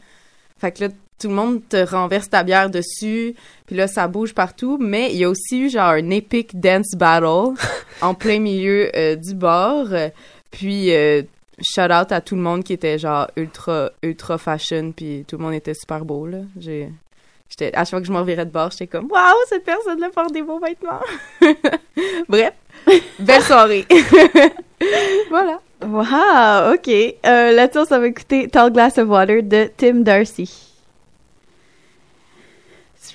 [0.64, 0.90] Fait que là,
[1.20, 3.36] tout le monde te renverse ta bière dessus.
[3.66, 4.78] Puis là, ça bouge partout.
[4.80, 7.54] Mais il y a aussi eu genre un epic dance battle
[8.02, 9.88] en plein milieu euh, du bar.
[10.52, 11.22] Puis euh,
[11.62, 14.94] shout out à tout le monde qui était genre ultra ultra fashion.
[14.96, 16.40] Puis tout le monde était super beau là.
[16.58, 16.90] J'ai
[17.50, 20.10] J'étais, à chaque fois que je me revirais de bord, j'étais comme Waouh, cette personne-là
[20.16, 21.02] porte des beaux vêtements.
[22.30, 22.54] Bref,
[23.20, 23.86] belle soirée.
[25.30, 25.60] voilà.
[25.86, 26.88] Wow, ok.
[27.26, 30.50] Euh, Là-dessus, on va écouter Tall Glass of Water de Tim Darcy.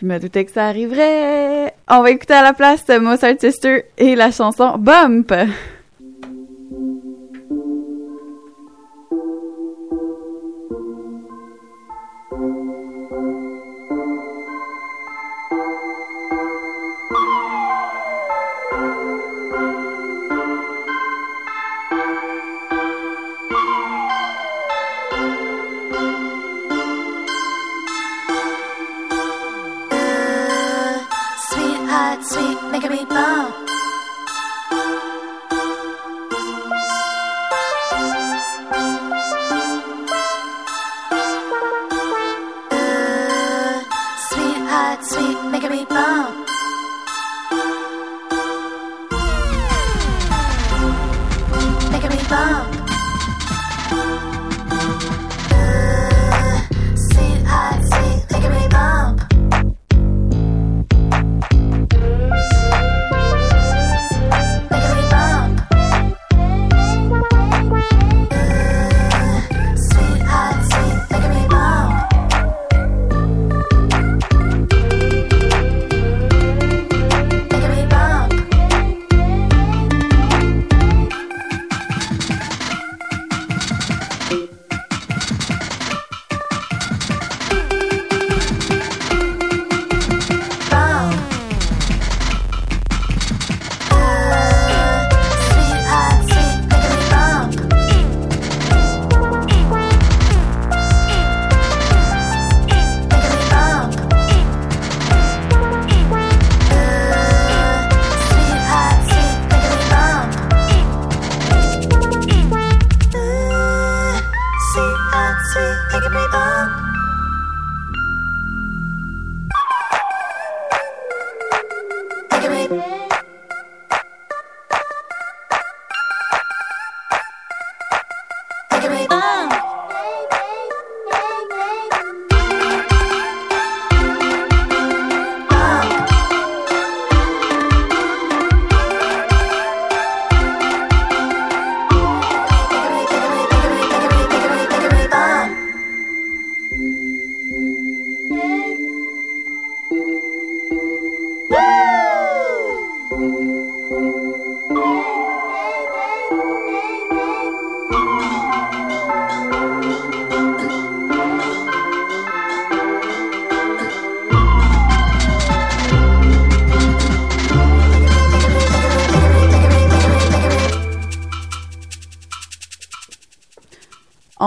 [0.01, 1.75] Je me doutais que ça arriverait.
[1.89, 5.33] On va écouter à la place Mozart Sister et la chanson Bump.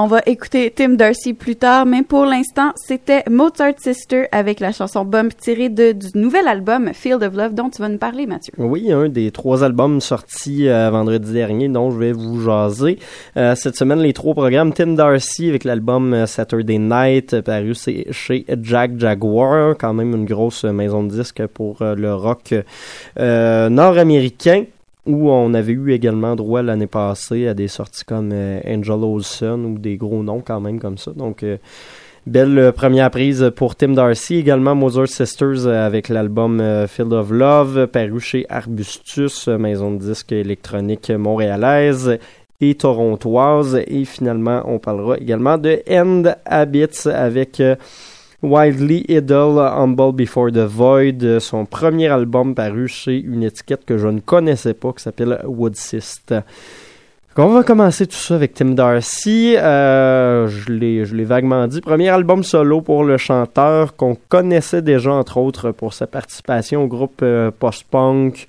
[0.03, 4.71] On va écouter Tim Darcy plus tard, mais pour l'instant, c'était Mozart Sister avec la
[4.71, 8.51] chanson Bump tirée du nouvel album Field of Love dont tu vas nous parler, Mathieu.
[8.57, 12.97] Oui, un des trois albums sortis euh, vendredi dernier dont je vais vous jaser.
[13.37, 14.73] Euh, cette semaine, les trois programmes.
[14.73, 20.63] Tim Darcy avec l'album euh, Saturday Night, paru chez Jack Jaguar, quand même une grosse
[20.63, 22.55] maison de disques pour le rock
[23.19, 24.63] nord-américain.
[25.07, 29.65] Où on avait eu également droit l'année passée à des sorties comme euh, Angel Olsen
[29.65, 31.11] ou des gros noms quand même comme ça.
[31.11, 31.57] Donc, euh,
[32.27, 37.87] Belle euh, première prise pour Tim Darcy, également Mozart Sisters avec l'album Field of Love,
[37.87, 42.19] paru chez Arbustus, maison de disques électronique montréalaise
[42.59, 43.81] et torontoise.
[43.87, 47.59] Et finalement, on parlera également de End Habits avec
[48.43, 53.97] Wildly Idle, Humble Before the Void, euh, son premier album paru chez une étiquette que
[53.97, 56.33] je ne connaissais pas qui s'appelle Woodsist.
[57.37, 59.55] On va commencer tout ça avec Tim Darcy.
[59.57, 61.79] Euh, je l'ai, vaguement dit.
[61.79, 66.87] Premier album solo pour le chanteur qu'on connaissait déjà, entre autres, pour sa participation au
[66.87, 68.47] groupe euh, post-punk,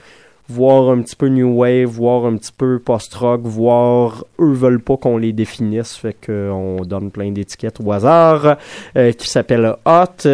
[0.53, 4.97] voire un petit peu new wave, voire un petit peu post-rock, voire eux veulent pas
[4.97, 8.59] qu'on les définisse, fait qu'on donne plein d'étiquettes au hasard,
[8.97, 10.29] euh, qui s'appelle Hot.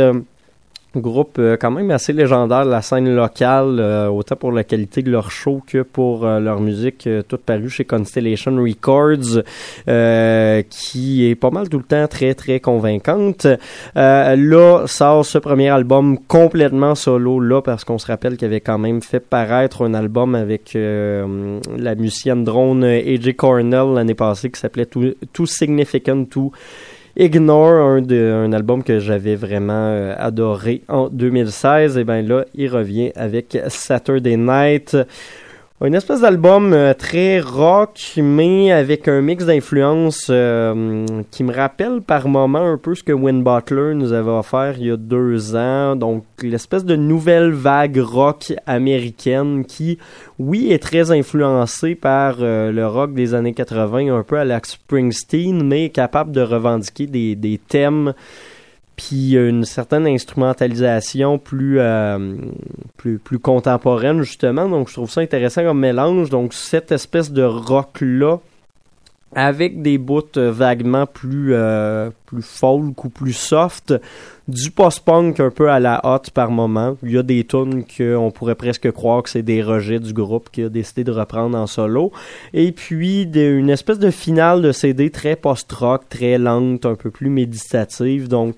[0.96, 5.02] Groupe euh, quand même assez légendaire de la scène locale, euh, autant pour la qualité
[5.02, 9.42] de leur show que pour euh, leur musique, euh, toute parue chez Constellation Records,
[9.86, 13.46] euh, qui est pas mal tout le temps très très convaincante.
[13.94, 18.78] Là, sort ce premier album complètement solo, là, parce qu'on se rappelle qu'il avait quand
[18.78, 24.86] même fait paraître un album avec la musicienne drone AJ Cornell l'année passée qui s'appelait
[24.86, 26.50] Too, Too Significant to
[27.20, 31.98] Ignore, un, de, album que j'avais vraiment euh, adoré en 2016.
[31.98, 34.96] Et bien là, il revient avec Saturday Night.
[35.80, 42.00] Une espèce d'album euh, très rock, mais avec un mix d'influences euh, qui me rappelle
[42.00, 45.54] par moments un peu ce que Win Butler nous avait offert il y a deux
[45.54, 45.94] ans.
[45.94, 49.98] Donc, l'espèce de nouvelle vague rock américaine qui,
[50.40, 54.58] oui, est très influencée par euh, le rock des années 80, un peu à la
[54.60, 58.14] Springsteen, mais capable de revendiquer des, des thèmes
[58.98, 62.34] puis une certaine instrumentalisation plus, euh,
[62.96, 64.68] plus plus contemporaine justement.
[64.68, 66.30] Donc je trouve ça intéressant comme mélange.
[66.30, 68.38] Donc cette espèce de rock là
[69.34, 73.94] avec des bouts euh, vaguement plus euh, plus folk ou plus soft
[74.48, 76.96] du post-punk un peu à la hot par moment.
[77.02, 80.48] Il y a des tunes qu'on pourrait presque croire que c'est des rejets du groupe
[80.50, 82.12] qui a décidé de reprendre en solo.
[82.54, 87.28] Et puis une espèce de finale de CD très post-rock très lente un peu plus
[87.28, 88.28] méditative.
[88.28, 88.56] Donc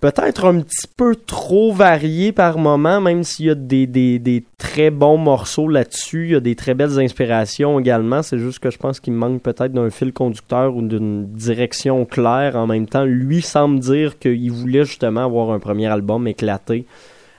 [0.00, 4.90] peut-être un petit peu trop varié par moment, même s'il y a des, des, très
[4.90, 6.26] bons morceaux là-dessus.
[6.26, 8.22] Il y a des très belles inspirations également.
[8.22, 12.56] C'est juste que je pense qu'il manque peut-être d'un fil conducteur ou d'une direction claire.
[12.56, 16.86] En même temps, lui semble dire qu'il voulait justement avoir un premier album éclaté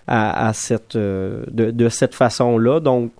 [0.08, 2.80] à, à cette, euh, de, de cette façon-là.
[2.80, 3.12] Donc,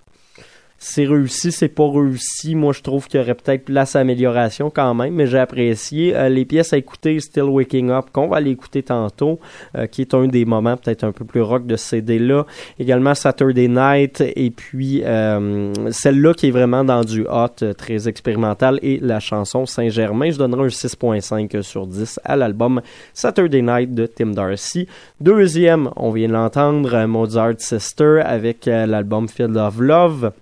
[0.78, 2.54] c'est réussi, c'est pas réussi.
[2.54, 6.16] Moi, je trouve qu'il y aurait peut-être place à amélioration quand même, mais j'ai apprécié.
[6.16, 9.38] Euh, les pièces à écouter, Still Waking Up, qu'on va aller écouter tantôt,
[9.76, 12.46] euh, qui est un des moments peut-être un peu plus rock de ce CD-là.
[12.78, 18.08] Également Saturday Night, et puis euh, celle-là qui est vraiment dans du hot, euh, très
[18.08, 20.30] expérimental, et la chanson Saint-Germain.
[20.30, 22.80] Je donnerai un 6.5 sur 10 à l'album
[23.14, 24.86] Saturday Night de Tim Darcy.
[25.20, 30.32] Deuxième, on vient de l'entendre, euh, Mozart Sister avec euh, l'album Field of Love.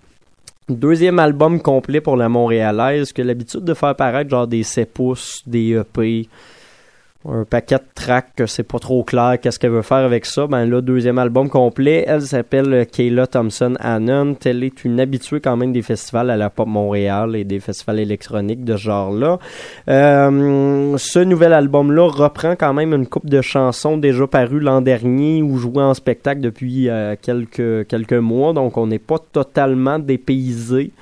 [0.69, 5.41] Deuxième album complet pour la Montréalaise, que l'habitude de faire paraître genre des 7 pouces,
[5.47, 6.29] des EP.
[7.29, 10.47] Un paquet de tracks que c'est pas trop clair qu'est-ce qu'elle veut faire avec ça.
[10.47, 14.37] Ben là, deuxième album complet, elle s'appelle Kayla Thompson Annon.
[14.45, 17.99] Elle est une habituée quand même des festivals à la Pop Montréal et des festivals
[17.99, 19.39] électroniques de ce genre-là.
[19.89, 25.43] Euh, ce nouvel album-là reprend quand même une coupe de chansons déjà parues l'an dernier
[25.43, 30.93] ou jouées en spectacle depuis euh, quelques, quelques mois, donc on n'est pas totalement dépaysé.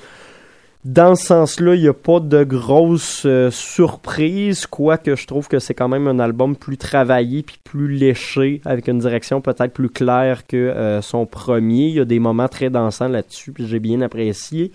[0.85, 5.59] Dans ce sens-là, il n'y a pas de grosses euh, surprises, quoique je trouve que
[5.59, 9.89] c'est quand même un album plus travaillé puis plus léché, avec une direction peut-être plus
[9.89, 11.87] claire que euh, son premier.
[11.87, 14.73] Il y a des moments très dansants là-dessus, puis j'ai bien apprécié.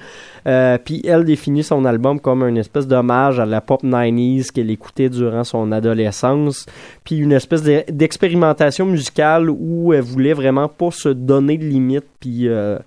[0.48, 4.72] Euh, puis elle définit son album comme une espèce d'hommage à la pop 90s qu'elle
[4.72, 6.66] écoutait durant son adolescence,
[7.04, 12.08] puis une espèce de- d'expérimentation musicale où elle voulait vraiment pas se donner de limites,
[12.20, 12.80] puis euh,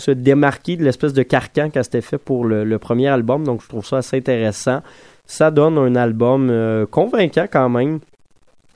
[0.00, 3.44] se démarquer de l'espèce de carcan qu'elle s'était fait pour le, premier album.
[3.44, 4.80] Donc, je trouve ça assez intéressant.
[5.26, 8.00] Ça donne un album euh, convaincant quand même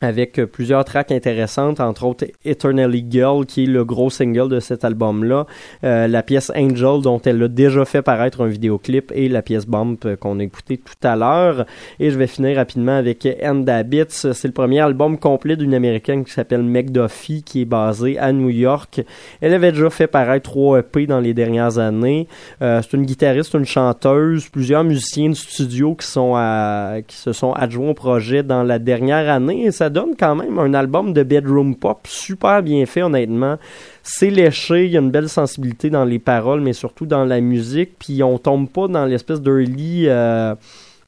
[0.00, 4.60] avec euh, plusieurs tracks intéressantes, entre autres Eternally Girl, qui est le gros single de
[4.60, 5.46] cet album-là,
[5.84, 9.66] euh, la pièce Angel, dont elle a déjà fait paraître un vidéoclip, et la pièce
[9.66, 11.64] Bump euh, qu'on a écouté tout à l'heure.
[12.00, 14.04] Et je vais finir rapidement avec End Habits.
[14.10, 18.32] C'est le premier album complet d'une américaine qui s'appelle Meg Duffy, qui est basée à
[18.32, 19.02] New York.
[19.40, 22.28] Elle avait déjà fait paraître trois EP dans les dernières années.
[22.62, 27.32] Euh, c'est une guitariste, une chanteuse, plusieurs musiciens de studio qui sont à- qui se
[27.32, 31.22] sont adjoints au projet dans la dernière année ça donne quand même un album de
[31.22, 33.56] bedroom pop super bien fait honnêtement.
[34.02, 37.40] C'est léché, il y a une belle sensibilité dans les paroles mais surtout dans la
[37.40, 40.54] musique puis on tombe pas dans l'espèce d'early euh,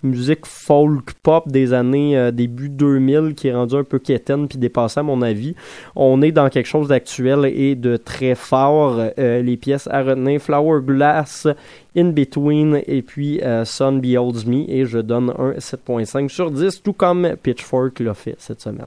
[0.03, 4.59] musique folk pop des années euh, début 2000 qui est rendu un peu quétaine puis
[4.59, 5.55] dépassée à mon avis.
[5.95, 9.01] On est dans quelque chose d'actuel et de très fort.
[9.19, 11.47] Euh, les pièces à retenir Flower Glass,
[11.97, 16.83] In Between et puis euh, Sun Beholds Me et je donne un 7.5 sur 10
[16.83, 18.87] tout comme Pitchfork l'a fait cette semaine.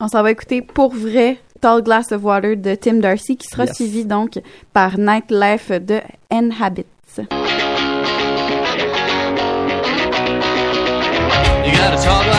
[0.00, 3.64] On s'en va écouter pour vrai Tall Glass of Water de Tim Darcy qui sera
[3.64, 3.76] Yes.
[3.76, 4.38] suivi donc
[4.72, 5.98] par Nightlife de
[6.30, 6.84] Habits.
[11.96, 12.33] to talk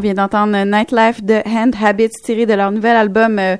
[0.00, 3.38] On vient d'entendre Nightlife de Hand Habits tiré de leur nouvel album.
[3.38, 3.58] euh,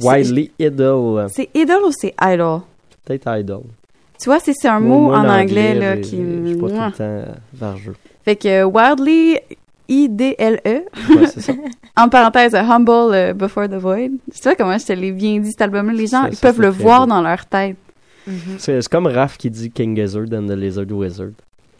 [0.00, 1.26] Wildly Idle.
[1.34, 2.60] c'est Idol ou c'est Idol?
[3.04, 3.62] Peut-être Idle.
[4.22, 6.16] Tu vois, c'est un Moi- mot moi, en anglais là, qui.
[6.16, 7.94] Je suis pas tout le temps vargeux.
[8.24, 9.38] Fait que euh, Wildly
[9.88, 10.82] I-D-L-E.
[11.16, 11.52] Ouais, c'est ça.
[11.96, 14.10] en parenthèse, Humble euh, Before the Void.
[14.32, 15.92] Tu vois comment je te l'ai bien dit cet album-là?
[15.92, 17.14] Les gens Ça- ils ça peuvent le voir beau.
[17.14, 17.76] dans leur tête
[18.58, 21.30] C'est c'est comme Raph qui dit King Gizzard and the Lizard Wizard.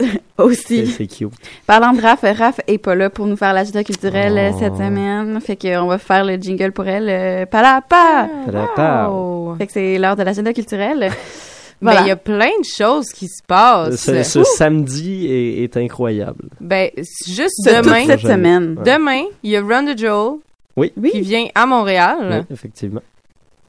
[0.38, 0.86] aussi.
[0.86, 1.32] C'est cute.
[1.66, 4.56] Parlant de Raph, Raph est pas là pour nous faire l'agenda culturel euh, Oh.
[4.58, 5.40] cette semaine.
[5.40, 7.08] Fait qu'on va faire le jingle pour elle.
[7.08, 8.28] Euh, palapa!
[8.46, 9.08] Palapa.
[9.08, 9.56] Wow.
[9.58, 10.98] Fait que c'est l'heure de l'agenda culturel.
[11.00, 11.12] Ben,
[11.80, 12.00] Voilà.
[12.02, 13.96] il y a plein de choses qui se passent.
[14.04, 16.48] Ce, ce samedi est, est incroyable.
[16.60, 18.04] Ben, juste toute demain.
[18.06, 18.76] cette semaine.
[18.84, 18.92] Ouais.
[18.92, 20.38] Demain, il y a Run the Joel
[20.76, 20.92] Oui.
[21.12, 22.16] qui vient à Montréal.
[22.48, 23.00] Oui, effectivement.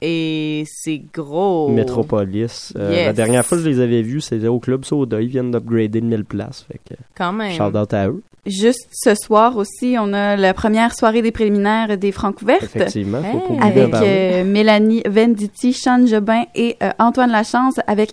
[0.01, 1.69] Et c'est gros.
[1.69, 2.73] Métropolis.
[2.77, 2.91] Euh.
[2.91, 3.05] Yes.
[3.07, 5.21] La dernière fois que je les avais vus, c'était au Club Soda.
[5.21, 6.65] Ils viennent d'upgrader de 1000 places.
[6.71, 7.51] Fait que, Quand même.
[7.51, 8.21] shout out à eux.
[8.45, 12.63] Juste ce soir aussi, on a la première soirée des préliminaires des Francs ouvertes.
[12.63, 13.21] Effectivement.
[13.21, 18.11] Faut pas oublier Avec euh, Mélanie Venditti, Sean Jobin et euh, Antoine Lachance avec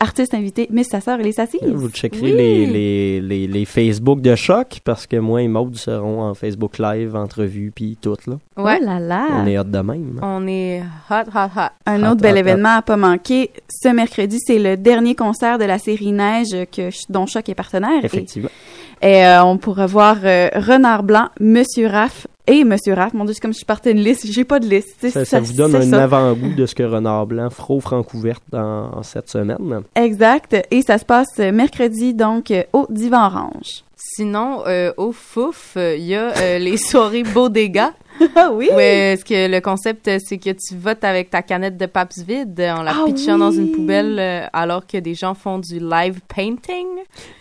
[0.00, 1.58] artiste invité Miss Sa Sœur et les Sassies.
[1.66, 2.32] Vous checkerez Oui.
[2.32, 6.78] les, les, les, les Facebook de choc parce que moi et Maud seront en Facebook
[6.78, 8.16] Live, entrevue, puis tout.
[8.26, 8.34] Là.
[8.56, 8.78] Ouais.
[8.80, 9.26] Oh là là!
[9.42, 10.18] On est hot de même.
[10.22, 11.60] On est hot, hot, hot.
[11.86, 13.50] Un Hot, autre bel hot, événement à pas manquer.
[13.68, 18.02] Ce mercredi, c'est le dernier concert de la série Neige que, dont Choc est partenaire.
[18.02, 18.50] Et, Effectivement.
[19.02, 23.14] et, euh, on pourra voir euh, Renard Blanc, Monsieur Raff et Monsieur Raff.
[23.14, 24.26] Mon Dieu, c'est comme si je partais une liste.
[24.26, 25.08] J'ai pas de liste.
[25.10, 28.90] Ça, ça vous donne un avant-goût de ce que Renard Blanc fera au Francouverte dans
[28.92, 29.82] en cette semaine.
[29.94, 30.56] Exact.
[30.70, 33.84] Et ça se passe mercredi, donc, au Divan Orange.
[34.02, 37.92] Sinon, euh, au Fouf, euh, il y a euh, les soirées Bodega.
[38.34, 38.68] Ah oui?
[38.74, 42.18] Ouais, ce que le concept, euh, c'est que tu votes avec ta canette de Paps
[42.26, 45.78] vide en la Ah pitchant dans une poubelle euh, alors que des gens font du
[45.78, 46.86] live painting.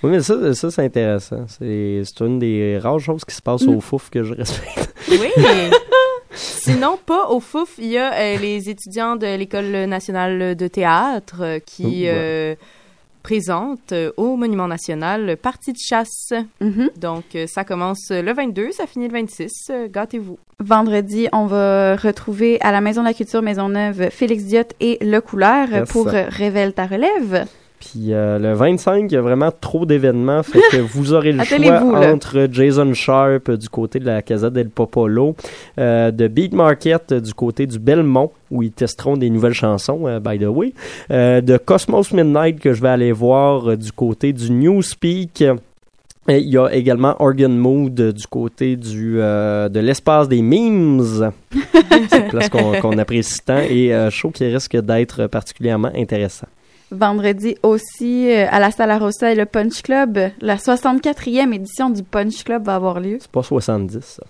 [0.04, 1.46] Oui, mais ça, ça c'est intéressant.
[1.48, 3.76] C'est c'est une des rares choses qui se passent Mm.
[3.78, 4.94] au fouf que je respecte.
[5.10, 5.30] Oui.
[6.32, 11.60] Sinon, pas au Fouf, il y a euh, les étudiants de l'École nationale de théâtre
[11.66, 12.58] qui Oh, ouais.
[13.30, 16.34] Euh, présente euh, au Monument National Partie de chasse.
[16.62, 17.00] Mm-hmm.
[17.00, 19.52] Donc, euh, ça commence le 22, ça finit le 26.
[19.70, 20.38] Euh, Gâtez-vous.
[20.60, 25.20] Vendredi, on va retrouver à la Maison de la Culture Maisonneuve Félix Diot et Le
[25.22, 25.90] Couleur Yes.
[25.90, 27.46] pour euh, Révèle ta relève.
[27.80, 31.44] Puis euh, le 25, il y a vraiment trop d'événements, fait que vous aurez le
[31.44, 35.36] choix entre Jason Sharp euh, du côté de la Casa del Popolo,
[35.80, 40.08] euh, de Beat Market euh, du côté du Belmont, où ils testeront des nouvelles chansons,
[40.08, 40.74] euh, by the way,
[41.12, 45.46] euh, de Cosmos Midnight que je vais aller voir du côté du Newspeak.
[46.28, 51.02] Et il y a également Organ Mood du côté du euh, de l'espace des memes.
[52.10, 56.48] C'est une place qu'on apprécie tant et show qui risque d'être particulièrement intéressant.
[56.92, 62.04] Vendredi aussi, euh, à la Sala Rossa et le Punch Club, la 64e édition du
[62.04, 63.18] Punch Club va avoir lieu.
[63.20, 64.24] C'est pas 70, ça.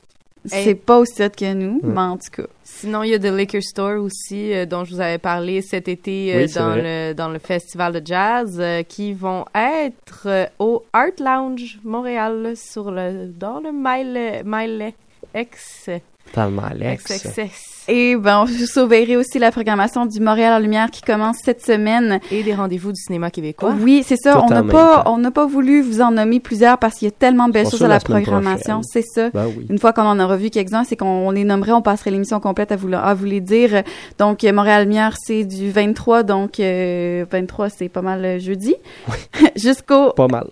[0.45, 2.47] C'est pas aussi hot que nous, mais en tout cas.
[2.64, 5.88] Sinon, il y a The Liquor Store aussi, euh, dont je vous avais parlé cet
[5.88, 10.45] été euh, Oui, dans, le, dans le festival de jazz, euh, qui vont être euh,
[10.60, 14.93] au Art Lounge Montréal, sur le, dans le Mile, Mile
[15.36, 15.89] X.
[16.32, 17.03] Tellement Alex.
[17.05, 17.79] XXS.
[17.88, 22.20] Et ben, je surveillerai aussi la programmation du Montréal en Lumière qui commence cette semaine.
[22.32, 23.74] Et des rendez-vous du cinéma québécois.
[23.80, 24.34] Oui, c'est ça.
[24.34, 25.14] Tout On n'a pas, temps.
[25.14, 27.70] on n'a pas voulu vous en nommer plusieurs parce qu'il y a tellement de belles
[27.70, 28.82] choses à la programmation.
[28.84, 29.30] C'est ça.
[29.32, 29.66] Ben oui.
[29.70, 32.72] Une fois qu'on en aura vu quelques-uns, c'est qu'on les nommerait, on passerait l'émission complète
[32.72, 33.84] à vous, à vous les dire.
[34.18, 38.76] Donc, euh, Montréal Lumière, c'est du 23, donc euh, 23, c'est pas mal euh, jeudi.
[39.56, 40.12] Jusqu'au...
[40.12, 40.48] Pas mal.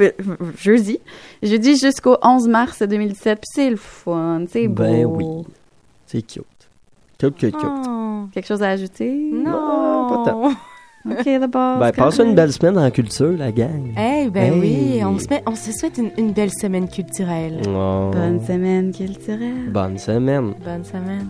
[0.00, 0.10] euh,
[0.58, 0.98] Jeudi.
[1.42, 3.38] Jeudi jusqu'au 11 mars 2017.
[3.40, 4.82] Puis c'est le fun, c'est beau.
[4.82, 5.24] Ben oui.
[6.06, 6.44] C'est cute.
[7.22, 7.64] Cute, cute, cute.
[7.88, 9.30] Oh, Quelque chose à ajouter?
[9.32, 9.52] non.
[10.08, 10.48] pas tant.
[11.08, 11.78] OK, d'abord.
[11.78, 13.92] Ben, passez une belle semaine en culture, la gang.
[13.96, 14.60] Eh ben Hey.
[14.60, 17.60] oui, on se, met, on se souhaite une, une belle semaine culturelle.
[17.68, 18.10] Oh.
[18.12, 19.70] Bonne semaine culturelle.
[19.72, 20.54] Bonne semaine.
[20.64, 21.28] Bonne semaine.